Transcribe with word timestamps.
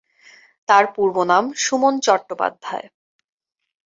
তার 0.69 0.85
পূর্বনাম 0.95 1.43
সুমন 1.55 1.93
চট্টোপাধ্যায়। 1.99 2.87